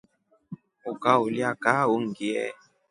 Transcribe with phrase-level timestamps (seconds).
[0.91, 2.41] Ukaulya kaa ungie.